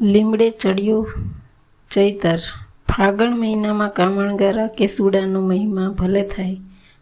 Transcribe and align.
લીમડે 0.00 0.50
ચડ્યું 0.50 1.06
ચૈતર. 1.90 2.38
ફાગણ 2.88 3.36
મહિનામાં 3.36 3.90
કામણગારા 3.90 4.66
કે 4.66 4.86
સુડાનો 4.86 5.40
મહિમા 5.40 5.94
ભલે 5.98 6.22
થાય, 6.22 6.56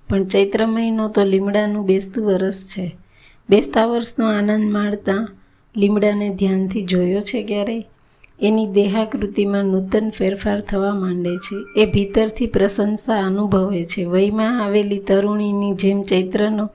પણ 0.08 0.24
ચૈત્ર 0.24 0.66
મહિનો 0.66 1.08
તો 1.08 1.24
લીમડાનું 1.24 1.86
બેસતું 1.86 2.24
વરસ 2.24 2.68
છે. 2.68 2.96
બેસતા 3.48 3.86
વર્ષનો 3.86 4.24
આનંદ 4.26 4.70
માણતા 4.72 5.28
લીમડાને 5.76 6.28
ધ્યાનથી 6.34 6.84
જોયો 6.84 7.20
છે 7.20 7.42
ક્યારેય 7.42 7.84
એની 8.40 8.66
દેહાકૃતિમાં 8.66 9.64
નૂતન 9.64 10.10
ફેરફાર 10.10 10.60
થવા 10.60 10.94
માંડે 10.94 11.36
છે. 11.36 11.82
એ 11.82 11.86
ભીતરથી 11.86 12.46
પ્રશંસા 12.46 13.26
અનુભવે 13.26 13.84
છે. 13.84 14.04
વયમાં 14.04 14.64
આવેલી 14.64 14.98
તરુણીની 14.98 15.74
જેમ 15.74 16.02
ચૈત્રનો 16.02 16.70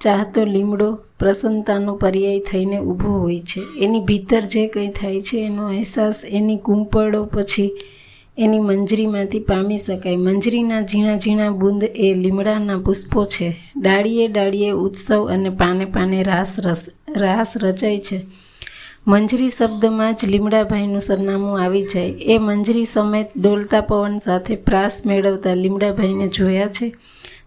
ચાહતો 0.00 0.44
લીમડો 0.44 0.98
પ્રસન્નતાનો 1.18 1.96
પર્યાય 1.96 2.40
થઈને 2.40 2.78
ઊભો 2.78 3.12
હોય 3.12 3.40
છે. 3.40 3.60
એની 3.78 4.00
ભીતર 4.00 4.40
જે 4.40 4.66
કંઈ 4.66 4.88
થાય 4.88 5.20
છે, 5.20 5.46
એનો 5.46 5.68
અહેસાસ 5.68 6.14
એની 6.28 6.56
કુંપળો 6.56 7.24
પછી 7.24 7.70
એની 8.38 8.58
મંજરીમાંથી 8.58 9.40
પામી 9.40 9.78
શકાય. 9.78 10.16
મંજરીના 10.16 10.82
ઝીણા 10.82 11.16
ઝીણા 11.16 11.50
બુંદ 11.50 11.84
એ 11.84 12.14
લીમડાના 12.14 12.78
પુષ્પો 12.78 13.24
છે. 13.24 13.56
ડાળીએ 13.80 14.28
ડાળીએ 14.28 14.70
ઉત્સવ 14.70 15.28
અને 15.30 15.48
પાને 15.48 15.84
પાને 15.84 16.22
રાસ 16.22 16.54
રસ, 16.58 16.84
રાસ 17.16 17.52
રચાય 17.56 17.98
છે. 17.98 18.20
મંજરી 19.06 19.50
શબ્દમાં 19.50 20.14
જ 20.14 20.24
લીમડાભાઈનું 20.24 21.00
સરનામું 21.00 21.60
આવી 21.60 21.82
જાય. 21.82 22.08
એ 22.08 22.38
મંજરી 22.38 22.86
સમેત 22.86 23.26
ડોલતા 23.36 23.80
પવન 23.80 24.18
સાથે 24.18 24.56
પ્રાસ 24.56 25.02
મેળવતા 25.06 25.54
લીમડાભાઈને 25.54 26.28
જોયા 26.28 26.66
છે. 26.66 26.94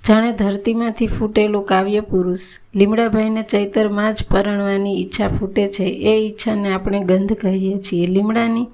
જાણે 0.07 0.31
ધરતીમાંથી 0.31 1.07
ફૂટેલો 1.07 1.59
કાવ્ય 1.61 1.99
પુરુષ 1.99 2.39
લીમડાભાઈને 2.75 3.41
ચૈતરમાં 3.43 4.13
જ 4.13 4.23
પરણવાની 4.31 5.01
ઈચ્છા 5.01 5.27
ફૂટે 5.27 5.67
છે. 5.67 5.83
એ 5.83 6.13
ઈચ્છાને 6.27 6.73
આપણે 6.73 6.99
ગંધ 6.99 7.33
કહીએ 7.33 7.77
છીએ. 7.77 8.07
લીમડાની 8.07 8.67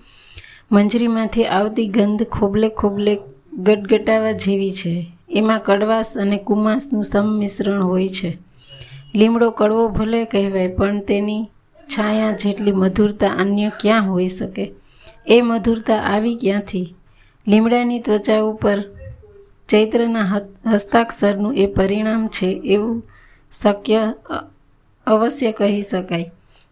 મંજરીમાંથી 0.72 1.46
આવતી 1.46 1.88
ગંધ 1.88 2.24
ખોબલે 2.24 2.70
ખોબલે 2.70 3.20
ગટગટાવા 3.54 4.32
જેવી 4.32 4.72
છે. 4.72 5.12
એમાં 5.30 5.60
કડવાશ 5.60 6.18
અને 6.18 6.38
કુમાસનું 6.38 7.04
સંમિશ્રણ 7.04 7.84
હોય 7.84 8.08
છે. 8.08 8.38
લીમડો 9.16 9.50
કડવો 9.50 9.88
ભલે 9.88 10.26
કહેવાય, 10.26 10.68
પણ 10.68 11.00
તેની 11.00 11.44
છાયા 11.98 12.32
જેટલી 12.32 12.72
મધુરતા 12.72 13.28
અન્ય 13.28 13.72
ક્યાં 13.82 14.12
હોઈ 14.12 14.28
શકે? 14.28 14.72
એ 15.28 15.42
મધુરતા 15.42 15.98
આવી 15.98 16.36
ક્યાંથી? 16.36 16.96
લીમડાની 17.48 18.00
ત્વચા 18.00 18.42
ઉપર 18.42 18.84
ચૈત્રના 19.70 20.26
હસ્તાક્ષરનું 20.72 21.58
એ 21.58 21.66
પરિણામ 21.68 22.28
છે 22.28 22.50
એવું 22.66 23.04
શક્ય 23.62 24.02
અવશ્ય 25.08 25.52
કહી 25.52 25.82
શકાય. 25.82 26.32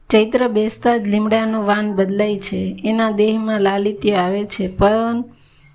ચૈત્ર 0.09 0.47
બેસતા 0.47 0.97
જ 0.97 1.07
લીમડાનો 1.07 1.59
વાન 1.63 1.95
બદલાય 1.95 2.37
છે. 2.37 2.81
એના 2.85 3.11
દેહમાં 3.11 3.61
લાલિત્ય 3.61 4.13
આવે 4.15 4.43
છે 4.45 4.67
પવન 4.67 5.23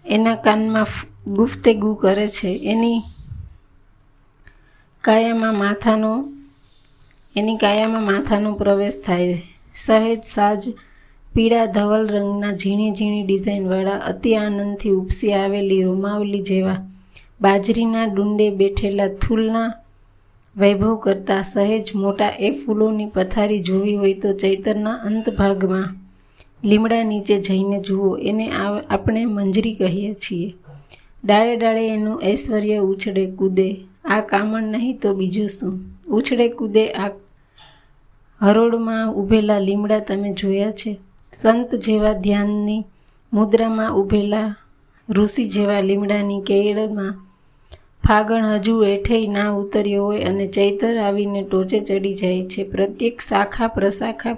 એના 0.07 0.35
કાનમાં 0.35 0.87
ગુફ્તેગુ 1.27 1.95
કરે 1.95 2.29
છે. 2.29 2.51
એની 2.65 3.01
કાયામાં 5.05 5.59
માથાનો, 5.59 6.13
એની 7.37 7.57
કાયામાં 7.57 8.03
માથાનો 8.03 8.51
પ્રવેશ 8.55 8.99
થાય. 9.07 9.35
સહેજ 9.75 10.21
સાજ 10.25 10.63
પીળા 11.35 11.67
ધવલ 11.67 12.05
રંગના 12.09 12.55
ઝીણી 12.55 12.93
ઝીણી 12.93 13.23
ડિઝાઇનવાળા 13.23 14.01
અતિ 14.11 14.31
આનંદથી 14.37 14.91
ઉપસી 14.91 15.33
આવેલી 15.33 15.83
રૂમાવલી 15.83 16.43
જેવા 16.43 16.81
બાજરીના 17.41 18.05
ડુંડે 18.05 18.51
બેઠેલા 18.51 19.09
થૂલના 19.09 19.73
વૈભવ 20.57 20.97
કરતાં 20.97 21.43
સહેજ 21.43 21.91
મોટા 21.95 22.29
એ 22.29 22.51
ફૂલોની 22.51 23.07
પથારી 23.07 23.61
જોવી 23.61 23.97
હોય 23.97 24.15
તો 24.15 24.33
ચૈતરના 24.33 24.95
અંત 24.95 25.31
ભાગમાં 25.39 25.89
લીમડા 26.65 27.05
નીચે 27.05 27.39
જઈને 27.39 27.81
જુઓ. 27.81 28.17
એને 28.17 28.51
આપણે 28.91 29.25
મંજરી 29.25 29.75
કહીએ 29.75 30.15
છીએ. 30.15 30.55
ડાળે 31.25 31.57
ડાળે 31.57 31.89
એનું 31.89 32.23
ઐશ્વર્ય 32.25 32.77
ઉછળે 32.77 33.27
કૂદે. 33.27 33.77
આ 34.05 34.21
કામણ 34.21 34.63
નહીં 34.63 34.99
તો 34.99 35.15
બીજું 35.15 35.49
શું? 35.49 35.81
ઉછળે 36.09 36.49
કૂદે 36.49 36.93
આ 36.93 37.11
હરોળમાં 38.41 39.13
ઊભેલા 39.15 39.59
લીમડા 39.59 39.99
તમે 39.99 40.33
જોયા 40.33 40.71
છે? 40.71 40.99
સંત 41.33 41.75
જેવા 41.75 42.13
ધ્યાનની 42.13 42.85
મુદ્રામાં 43.33 43.95
ઊભેલા 43.95 44.55
ઋષિ 45.11 45.49
જેવા 45.49 45.81
લીમડાની 45.81 46.41
કેળમાં 46.41 47.30
ફાગણ 48.11 48.45
હજુ 48.45 48.85
હેઠેય 48.85 49.27
ના 49.27 49.51
ઉતર્યો 49.51 50.05
હોય 50.05 50.21
અને 50.25 50.47
ચૈતર 50.47 50.97
આવીને 50.97 51.43
ટોચે 51.43 51.81
ચડી 51.81 52.15
જાય 52.15 52.47
છે. 52.47 52.65
પ્રત્યેક 52.65 53.21
શાખા 53.21 53.69
પ્રશાખા 53.69 54.37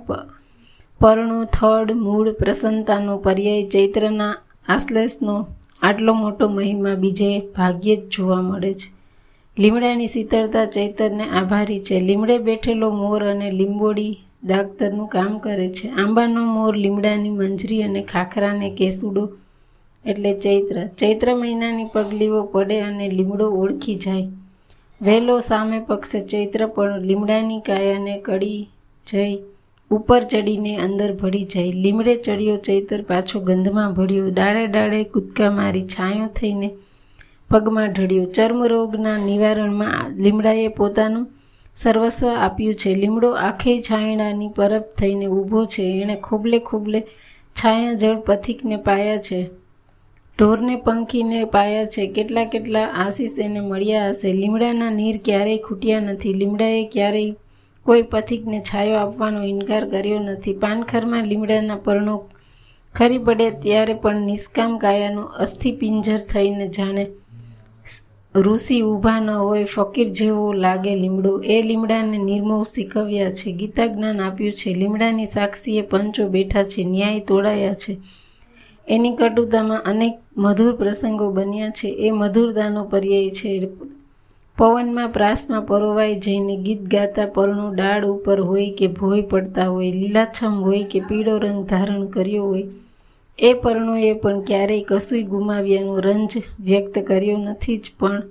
પરણો, 1.00 1.44
થડ, 1.44 1.92
મૂળ 1.92 2.32
પ્રસન્નતાનો 2.32 3.18
પર્યાય 3.18 3.64
ચૈત્રના 3.64 4.36
આશ્લેષનો 4.68 5.46
આટલો 5.82 6.14
મોટો 6.14 6.48
મહિમા 6.48 6.94
બીજે 6.94 7.40
ભાગ્યે 7.40 7.96
જ 7.96 8.08
જોવા 8.08 8.42
મળે 8.42 8.74
છે. 8.74 8.92
લીમડાની 9.58 10.06
શીતળતા 10.06 10.66
ચૈતરને 10.66 11.24
આભારી 11.24 11.80
છે. 11.80 12.00
લીમડે 12.00 12.38
બેઠેલો 12.38 12.90
મોર 12.90 13.24
અને 13.24 13.50
લીંબોડી 13.50 14.18
દાગતરનું 14.44 15.08
કામ 15.08 15.38
કરે 15.38 15.68
છે. 15.68 15.88
આંબાનો 15.88 16.44
મોર 16.44 16.76
લીમડાની 16.76 17.30
મંજરી 17.30 17.82
અને 17.82 18.02
ખાખરાને 18.02 18.70
કેસુડો 18.70 19.28
એટલે 20.04 20.32
ચૈત્ર. 20.44 20.76
ચૈત્ર 21.00 21.28
મહિનાની 21.34 21.90
પગલીઓ 21.94 22.40
પડે 22.52 22.78
અને 22.80 23.06
લીમડો 23.08 23.46
ઓળખી 23.62 23.98
જાય. 24.04 24.28
વહેલો 25.00 25.36
સામે 25.40 25.78
પક્ષે 25.88 26.20
ચૈત્ર 26.26 26.62
પણ 26.66 27.00
લીમડાની 27.00 27.60
કાયાને 27.60 28.14
કડી 28.20 28.60
જઈ, 29.06 29.34
ઉપર 29.90 30.20
ચડીને 30.22 30.72
અંદર 30.76 31.10
ભળી 31.12 31.44
જાય. 31.44 31.72
લીમડે 31.84 32.14
ચડ્યો 32.16 32.56
ચૈતર 32.68 33.00
પાછો 33.02 33.40
ગંધમાં 33.40 33.94
ભળ્યો. 33.94 34.30
ડાળે 34.30 34.64
ડાળે 34.66 35.00
કૂદકા 35.04 35.50
મારી 35.50 35.86
છાંયો 35.94 36.30
થઈને 36.38 36.68
પગમાં 37.50 37.90
ઢળ્યો. 37.92 38.26
ચર્મરોગના 38.36 39.16
નિવારણમાં 39.28 40.12
લીમડાએ 40.16 40.68
પોતાનું 40.78 41.26
સર્વસ્વ 41.76 42.28
આપ્યું 42.36 42.74
છે. 42.74 42.90
લીમડો 42.94 43.30
આખે 43.48 43.72
છાંયડાની 43.80 44.52
પરબ 44.56 44.84
થઈને 44.98 45.26
ઊભો 45.28 45.64
છે. 45.66 45.84
એણે 46.02 46.16
ખોબલે 46.20 46.58
ખોબલે 46.68 47.00
છાયા 47.56 47.98
જળ 48.00 48.20
પથિકને 48.26 48.76
પાયા 48.86 49.24
છે. 49.28 49.40
ઢોરને 50.42 50.76
પંખીને 50.76 51.44
પાયા 51.44 51.86
છે. 51.86 52.06
કેટલા 52.06 52.44
કેટલા 52.44 52.86
આશીષ 52.86 53.38
એને 53.38 53.60
મળ્યા 53.60 54.08
હશે. 54.08 54.32
લીમડાના 54.32 54.90
નીર 54.90 55.20
ક્યારેય 55.24 55.58
ખૂટ્યા 55.58 56.00
નથી. 56.00 56.32
લીમડાએ 56.32 56.84
ક્યારેય 56.84 57.34
કોઈ 57.82 58.02
પથિકને 58.02 58.60
છાયો 58.60 58.94
આપવાનો 58.94 59.42
ઇનકાર 59.42 59.88
કર્યો 59.88 60.18
નથી. 60.18 60.52
પાનખરમાં 60.52 61.24
લીમડાના 61.26 61.76
પર્ણો 61.76 62.24
ખરી 62.94 63.18
પડે 63.18 63.50
ત્યારે 63.50 63.94
પણ 63.94 64.16
નિષ્કામ 64.16 64.78
કાયાનું 64.78 65.24
અસ્થિપિંજર 65.24 66.18
થઈને 66.18 66.68
જાણે 66.68 67.06
ઋષિ 68.36 68.82
ઊભા 68.82 69.20
ન 69.20 69.30
હોય, 69.30 69.64
ફકીર 69.64 70.08
જેવો 70.08 70.52
લાગે 70.52 70.94
લીમડો. 70.94 71.38
એ 71.38 71.62
લીમડાને 71.62 72.18
નિર્મોહ 72.18 72.62
શીખવ્યા 72.62 73.30
છે. 73.30 73.52
ગીતા 73.52 73.86
જ્ઞાન 73.86 74.20
આપ્યું 74.20 74.52
છે. 74.52 74.74
લીમડાની 74.74 75.26
સાક્ષીએ 75.26 75.82
પંચો 75.82 76.28
બેઠા 76.28 76.62
છે. 76.62 76.84
ન્યાય 76.84 77.20
તોડાયા 77.20 77.72
છે. 77.72 77.96
એની 78.88 79.16
કટુતામાં 79.16 79.82
અનેક 79.84 80.18
મધુર 80.36 80.76
પ્રસંગો 80.76 81.30
બન્યા 81.30 81.70
છે. 81.70 81.88
એ 81.88 82.10
મધુરતાનો 82.10 82.84
પર્યાય 82.84 83.30
છે. 83.30 83.68
પવનમાં 84.58 85.08
પ્રાસમાં 85.08 85.62
પરોવાઈ 85.62 86.20
જઈને 86.20 86.56
ગીત 86.56 86.82
ગાતા 86.82 87.26
પરણો 87.26 87.74
ડાળ 87.74 88.06
ઉપર 88.06 88.40
હોય 88.40 88.70
કે 88.70 88.86
ભોય 88.86 89.20
પડતા 89.22 89.66
હોય, 89.66 89.92
લીલાછમ 89.92 90.60
હોય 90.60 90.84
કે 90.84 91.00
પીળો 91.00 91.38
રંગ 91.38 91.66
ધારણ 91.66 92.06
કર્યો 92.06 92.44
હોય, 92.44 92.64
એ 93.38 93.54
પરણોએ 93.54 94.12
પણ 94.12 94.40
ક્યારેય 94.40 94.84
કશુંય 94.88 95.22
ગુમાવ્યાનો 95.22 95.98
રંજ 95.98 96.32
વ્યક્ત 96.60 96.98
કર્યો 96.98 97.36
નથી 97.36 97.78
જ. 97.78 97.90
પણ 97.98 98.22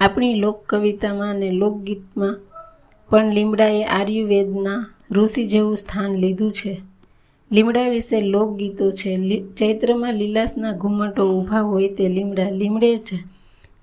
આપણી 0.00 0.34
લોક 0.34 0.64
કવિતામાં 0.66 1.30
અને 1.30 1.50
લોકગીતમાં 1.50 2.36
પણ 3.10 3.32
લીમડાએ 3.32 3.84
આર્યુવેદના 3.84 4.86
ઋષિ 5.10 5.46
જેવું 5.46 5.76
સ્થાન 5.76 6.10
લીધું 6.14 6.52
છે. 6.52 6.80
લીમડા 7.50 7.88
વિશે 7.88 8.20
લોકગીતો 8.20 8.90
છે. 8.90 9.42
ચૈત્રમાં 9.56 10.14
લીલાસના 10.14 10.72
ઘુમટો 10.72 11.22
ઊભા 11.32 11.60
હોય 11.60 11.88
તે 11.88 12.08
લીમડા 12.08 12.50
લીમડે 12.50 12.98
છે. 12.98 13.16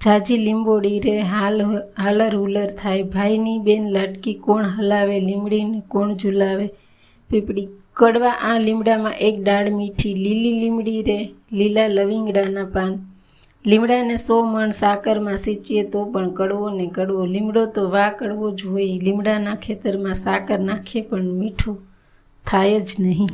જાજી 0.01 0.37
લીંબોડી 0.37 0.99
રે, 0.99 1.19
હાલ, 1.19 1.61
હાલર 1.97 2.35
હુલર 2.35 2.67
થાય. 2.67 3.03
ભાઈની 3.03 3.59
બેન 3.59 3.91
લાટકી 3.91 4.33
કોણ 4.33 4.63
હલાવે? 4.63 5.19
લીમડીને 5.19 5.81
કોણ 5.87 6.15
ઝુલાવે? 6.15 6.67
પીપળી 7.29 7.67
કડવા 7.93 8.29
આ 8.29 8.57
લીમડામાં 8.57 9.13
એક 9.13 9.43
ડાળ 9.43 9.69
મીઠી, 9.69 10.13
લીલી 10.13 10.59
લીમડી 10.59 11.01
રે, 11.01 11.29
લીલા 11.53 11.87
લવિંગડાના 11.87 12.65
પાન. 12.65 12.93
લીમડાને 13.65 14.15
સો 14.15 14.41
મણ 14.43 14.71
સાકરમાં 14.71 15.37
સિંચીએ 15.37 15.83
તો 15.83 16.05
પણ 16.05 16.29
કડવો 16.29 16.69
ને 16.69 16.87
કડવો. 16.87 17.25
લીમડો 17.25 17.65
તો 17.65 17.89
વા 17.89 18.09
કડવો 18.09 18.51
જ 18.51 18.65
હોય. 18.65 18.99
લીમડાના 18.99 19.55
ખેતરમાં 19.55 20.13
સાકર 20.15 20.59
નાખીએ 20.59 21.01
પણ 21.01 21.23
મીઠું 21.23 21.77
થાય 22.45 22.79
જ 22.79 22.89
નહીં. 22.99 23.29